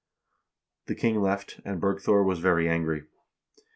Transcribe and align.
The 0.87 0.95
king 0.95 1.21
left, 1.21 1.59
and 1.63 1.79
Bergthor 1.79 2.25
was 2.25 2.39
very 2.39 2.67
angry. 2.67 3.03